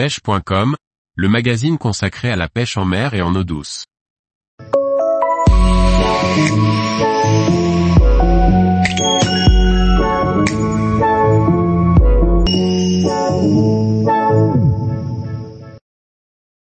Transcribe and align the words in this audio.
pêche.com, 0.00 0.76
le 1.14 1.28
magazine 1.28 1.76
consacré 1.76 2.30
à 2.30 2.36
la 2.36 2.48
pêche 2.48 2.78
en 2.78 2.86
mer 2.86 3.12
et 3.12 3.20
en 3.20 3.34
eau 3.34 3.44
douce. 3.44 3.84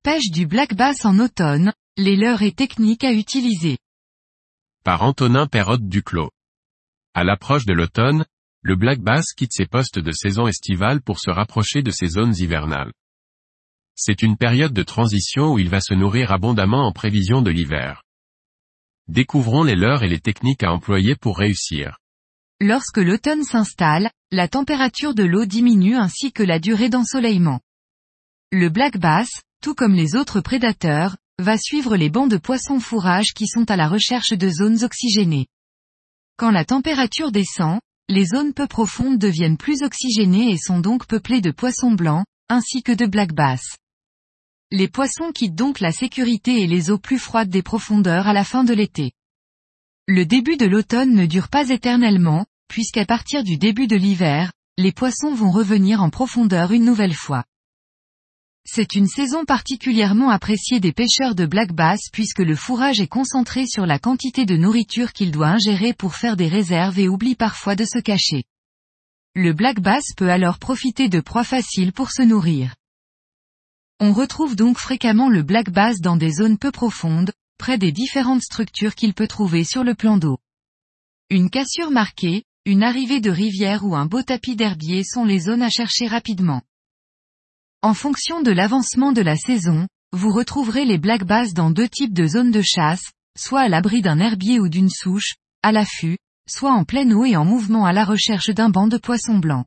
Pêche 0.03 0.31
du 0.33 0.49
black 0.49 0.75
bass 0.75 1.05
en 1.05 1.21
automne, 1.21 1.73
les 1.97 2.17
leurres 2.17 2.43
et 2.43 2.51
techniques 2.51 3.05
à 3.05 3.13
utiliser. 3.13 3.79
Par 4.83 5.03
Antonin 5.03 5.47
Perrotte 5.47 5.87
Duclos. 5.87 6.33
À 7.15 7.23
l'approche 7.23 7.65
de 7.65 7.75
l'automne, 7.75 8.25
le 8.63 8.75
black 8.75 8.99
bass 8.99 9.27
quitte 9.37 9.53
ses 9.53 9.67
postes 9.67 10.01
de 10.01 10.11
saison 10.11 10.49
estivale 10.49 11.01
pour 11.01 11.21
se 11.21 11.31
rapprocher 11.31 11.83
de 11.83 11.93
ses 11.93 12.09
zones 12.09 12.35
hivernales. 12.37 12.91
C'est 14.03 14.23
une 14.23 14.39
période 14.39 14.73
de 14.73 14.83
transition 14.83 15.53
où 15.53 15.59
il 15.59 15.69
va 15.69 15.83
se 15.83 15.93
nourrir 15.93 16.33
abondamment 16.33 16.87
en 16.87 16.91
prévision 16.91 17.43
de 17.43 17.51
l'hiver. 17.51 18.03
Découvrons 19.09 19.63
les 19.63 19.75
leurres 19.75 20.05
et 20.05 20.09
les 20.09 20.21
techniques 20.21 20.63
à 20.63 20.73
employer 20.73 21.17
pour 21.17 21.37
réussir. 21.37 21.99
Lorsque 22.63 22.97
l'automne 22.97 23.45
s'installe, 23.45 24.11
la 24.31 24.49
température 24.49 25.13
de 25.13 25.25
l'eau 25.25 25.45
diminue 25.45 25.97
ainsi 25.97 26.33
que 26.33 26.43
la 26.43 26.59
durée 26.59 26.89
d'ensoleillement. 26.89 27.61
Le 28.51 28.71
black 28.71 28.97
bass, 28.97 29.29
tout 29.63 29.75
comme 29.75 29.95
les 29.95 30.17
autres 30.17 30.41
prédateurs, 30.41 31.19
va 31.39 31.59
suivre 31.59 31.95
les 31.95 32.09
bancs 32.09 32.31
de 32.31 32.39
poissons 32.39 32.81
fourrage 32.81 33.35
qui 33.35 33.47
sont 33.47 33.71
à 33.71 33.77
la 33.77 33.87
recherche 33.87 34.33
de 34.33 34.49
zones 34.49 34.83
oxygénées. 34.83 35.47
Quand 36.39 36.51
la 36.51 36.65
température 36.65 37.33
descend, 37.33 37.81
les 38.09 38.25
zones 38.25 38.55
peu 38.55 38.67
profondes 38.67 39.19
deviennent 39.19 39.59
plus 39.59 39.83
oxygénées 39.83 40.53
et 40.53 40.57
sont 40.57 40.81
donc 40.81 41.07
peuplées 41.07 41.43
de 41.43 41.51
poissons 41.51 41.93
blancs, 41.93 42.25
ainsi 42.49 42.83
que 42.83 42.93
de 42.93 43.05
black 43.05 43.35
bass. 43.35 43.61
Les 44.73 44.87
poissons 44.87 45.33
quittent 45.33 45.57
donc 45.57 45.81
la 45.81 45.91
sécurité 45.91 46.63
et 46.63 46.69
les 46.69 46.91
eaux 46.91 46.99
plus 46.99 47.19
froides 47.19 47.49
des 47.49 47.63
profondeurs 47.63 48.29
à 48.29 48.33
la 48.33 48.45
fin 48.45 48.63
de 48.63 48.73
l'été. 48.73 49.13
Le 50.07 50.25
début 50.25 50.57
de 50.57 50.67
l'automne 50.67 51.13
ne 51.13 51.27
dure 51.27 51.49
pas 51.49 51.71
éternellement, 51.71 52.47
puisqu'à 52.69 53.05
partir 53.05 53.43
du 53.43 53.57
début 53.57 53.89
de 53.89 53.97
l'hiver, 53.97 54.53
les 54.79 54.93
poissons 54.93 55.35
vont 55.35 55.51
revenir 55.51 56.03
en 56.03 56.09
profondeur 56.09 56.71
une 56.71 56.85
nouvelle 56.85 57.15
fois. 57.15 57.45
C'est 58.65 58.95
une 58.95 59.09
saison 59.09 59.45
particulièrement 59.45 60.31
appréciée 60.31 60.79
des 60.79 60.93
pêcheurs 60.93 61.35
de 61.35 61.47
black 61.47 61.73
bass 61.73 62.09
puisque 62.13 62.39
le 62.39 62.55
fourrage 62.55 63.01
est 63.01 63.09
concentré 63.09 63.67
sur 63.67 63.87
la 63.87 63.99
quantité 63.99 64.47
de 64.47 64.57
nourriture 64.57 65.13
qu'il 65.13 65.33
doit 65.33 65.49
ingérer 65.49 65.95
pour 65.95 66.15
faire 66.15 66.37
des 66.37 66.47
réserves 66.47 67.01
et 67.01 67.09
oublie 67.09 67.35
parfois 67.35 67.75
de 67.75 67.85
se 67.85 67.99
cacher. 67.99 68.45
Le 69.35 69.53
black 69.53 69.81
bass 69.81 70.05
peut 70.17 70.31
alors 70.31 70.61
profiter 70.61 71.09
de 71.09 71.21
proies 71.21 71.43
faciles 71.43 71.93
pour 71.93 72.13
se 72.13 72.23
nourrir. 72.23 72.75
On 74.03 74.15
retrouve 74.15 74.57
donc 74.57 74.79
fréquemment 74.79 75.29
le 75.29 75.43
black 75.43 75.69
bass 75.69 76.01
dans 76.01 76.17
des 76.17 76.31
zones 76.31 76.57
peu 76.57 76.73
profondes, 76.73 77.33
près 77.59 77.77
des 77.77 77.93
différentes 77.93 78.41
structures 78.41 78.95
qu'il 78.95 79.13
peut 79.13 79.29
trouver 79.29 79.63
sur 79.63 79.85
le 79.85 79.95
plan 79.95 80.17
d'eau. 80.17 80.39
Une 81.29 81.51
cassure 81.51 81.91
marquée, 81.91 82.45
une 82.65 82.83
arrivée 82.83 83.21
de 83.21 83.31
rivière 83.31 83.85
ou 83.85 83.95
un 83.95 84.07
beau 84.07 84.23
tapis 84.23 84.57
d'herbier 84.57 85.05
sont 85.05 85.27
les 85.27 85.41
zones 85.41 85.61
à 85.61 85.69
chercher 85.69 86.07
rapidement. 86.07 86.63
En 87.83 87.93
fonction 87.93 88.41
de 88.41 88.51
l'avancement 88.51 89.13
de 89.13 89.21
la 89.21 89.37
saison, 89.37 89.87
vous 90.13 90.33
retrouverez 90.33 90.87
les 90.87 90.99
black 90.99 91.25
bass 91.25 91.53
dans 91.53 91.71
deux 91.71 91.89
types 91.89 92.15
de 92.15 92.27
zones 92.27 92.51
de 92.51 92.63
chasse, 92.63 93.05
soit 93.39 93.61
à 93.61 93.69
l'abri 93.69 94.01
d'un 94.01 94.19
herbier 94.19 94.61
ou 94.61 94.71
d'une 94.71 94.89
souche, 94.89 95.35
à 95.63 95.73
l'affût, 95.73 96.17
soit 96.49 96.73
en 96.73 96.85
pleine 96.85 97.13
eau 97.13 97.27
et 97.27 97.37
en 97.37 97.45
mouvement 97.45 97.85
à 97.85 97.93
la 97.93 98.07
recherche 98.07 98.49
d'un 98.49 98.71
banc 98.71 98.89
de 98.89 98.97
poissons 98.97 99.39
blancs. 99.39 99.67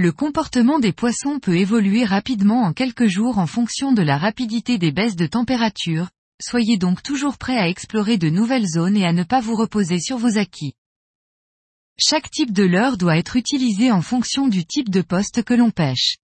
Le 0.00 0.12
comportement 0.12 0.78
des 0.78 0.92
poissons 0.92 1.40
peut 1.40 1.56
évoluer 1.56 2.04
rapidement 2.04 2.62
en 2.62 2.72
quelques 2.72 3.08
jours 3.08 3.38
en 3.38 3.48
fonction 3.48 3.90
de 3.90 4.00
la 4.00 4.16
rapidité 4.16 4.78
des 4.78 4.92
baisses 4.92 5.16
de 5.16 5.26
température, 5.26 6.08
soyez 6.40 6.76
donc 6.76 7.02
toujours 7.02 7.36
prêt 7.36 7.58
à 7.58 7.68
explorer 7.68 8.16
de 8.16 8.30
nouvelles 8.30 8.68
zones 8.68 8.96
et 8.96 9.04
à 9.04 9.12
ne 9.12 9.24
pas 9.24 9.40
vous 9.40 9.56
reposer 9.56 9.98
sur 9.98 10.16
vos 10.16 10.38
acquis. 10.38 10.74
Chaque 11.98 12.30
type 12.30 12.52
de 12.52 12.62
leurre 12.62 12.96
doit 12.96 13.18
être 13.18 13.34
utilisé 13.34 13.90
en 13.90 14.00
fonction 14.00 14.46
du 14.46 14.64
type 14.64 14.88
de 14.88 15.02
poste 15.02 15.42
que 15.42 15.54
l'on 15.54 15.72
pêche. 15.72 16.18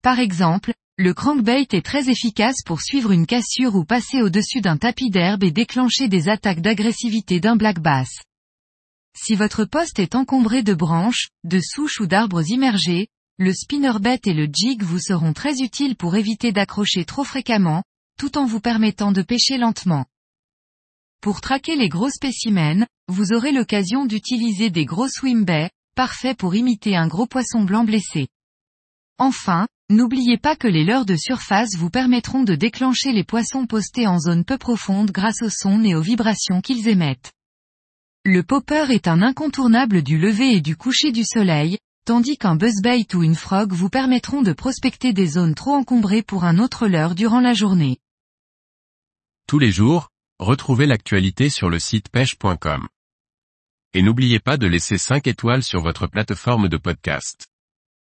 Par 0.00 0.20
exemple, 0.20 0.72
le 0.96 1.14
crankbait 1.14 1.66
est 1.72 1.84
très 1.84 2.08
efficace 2.08 2.62
pour 2.64 2.80
suivre 2.80 3.10
une 3.10 3.26
cassure 3.26 3.74
ou 3.74 3.84
passer 3.84 4.22
au-dessus 4.22 4.60
d'un 4.60 4.76
tapis 4.76 5.10
d'herbe 5.10 5.42
et 5.42 5.50
déclencher 5.50 6.06
des 6.06 6.28
attaques 6.28 6.60
d'agressivité 6.60 7.40
d'un 7.40 7.56
black 7.56 7.80
bass. 7.80 8.20
Si 9.16 9.36
votre 9.36 9.64
poste 9.64 9.98
est 10.00 10.16
encombré 10.16 10.62
de 10.62 10.74
branches, 10.74 11.28
de 11.44 11.60
souches 11.60 12.00
ou 12.00 12.06
d'arbres 12.06 12.50
immergés, 12.50 13.08
le 13.38 13.52
spinnerbait 13.52 14.20
et 14.26 14.32
le 14.32 14.48
jig 14.52 14.82
vous 14.82 15.00
seront 15.00 15.32
très 15.32 15.60
utiles 15.60 15.96
pour 15.96 16.16
éviter 16.16 16.52
d'accrocher 16.52 17.04
trop 17.04 17.24
fréquemment, 17.24 17.82
tout 18.18 18.36
en 18.38 18.46
vous 18.46 18.60
permettant 18.60 19.12
de 19.12 19.22
pêcher 19.22 19.56
lentement. 19.56 20.06
Pour 21.20 21.40
traquer 21.40 21.74
les 21.74 21.88
gros 21.88 22.10
spécimens, 22.10 22.86
vous 23.08 23.32
aurez 23.32 23.52
l'occasion 23.52 24.04
d'utiliser 24.04 24.70
des 24.70 24.84
gros 24.84 25.08
swim 25.08 25.46
parfaits 25.94 26.36
pour 26.36 26.54
imiter 26.54 26.96
un 26.96 27.08
gros 27.08 27.26
poisson 27.26 27.62
blanc 27.62 27.84
blessé. 27.84 28.28
Enfin, 29.18 29.68
n'oubliez 29.90 30.38
pas 30.38 30.56
que 30.56 30.68
les 30.68 30.84
leurres 30.84 31.06
de 31.06 31.16
surface 31.16 31.76
vous 31.76 31.90
permettront 31.90 32.42
de 32.42 32.56
déclencher 32.56 33.12
les 33.12 33.24
poissons 33.24 33.66
postés 33.66 34.06
en 34.06 34.18
zone 34.18 34.44
peu 34.44 34.58
profonde 34.58 35.12
grâce 35.12 35.42
aux 35.42 35.50
sons 35.50 35.82
et 35.84 35.94
aux 35.94 36.02
vibrations 36.02 36.60
qu'ils 36.60 36.88
émettent. 36.88 37.32
Le 38.26 38.42
popper 38.42 38.90
est 38.90 39.06
un 39.06 39.20
incontournable 39.20 40.00
du 40.00 40.16
lever 40.16 40.54
et 40.54 40.62
du 40.62 40.76
coucher 40.76 41.12
du 41.12 41.24
soleil, 41.24 41.76
tandis 42.06 42.38
qu'un 42.38 42.56
buzzbait 42.56 43.14
ou 43.14 43.22
une 43.22 43.34
frog 43.34 43.70
vous 43.70 43.90
permettront 43.90 44.40
de 44.40 44.54
prospecter 44.54 45.12
des 45.12 45.26
zones 45.26 45.54
trop 45.54 45.74
encombrées 45.74 46.22
pour 46.22 46.44
un 46.44 46.58
autre 46.58 46.86
leurre 46.86 47.14
durant 47.14 47.40
la 47.40 47.52
journée. 47.52 47.98
Tous 49.46 49.58
les 49.58 49.70
jours, 49.70 50.08
retrouvez 50.38 50.86
l'actualité 50.86 51.50
sur 51.50 51.68
le 51.68 51.78
site 51.78 52.08
pêche.com. 52.08 52.88
Et 53.92 54.00
n'oubliez 54.00 54.40
pas 54.40 54.56
de 54.56 54.66
laisser 54.66 54.96
5 54.96 55.26
étoiles 55.26 55.62
sur 55.62 55.82
votre 55.82 56.06
plateforme 56.06 56.70
de 56.70 56.78
podcast. 56.78 57.46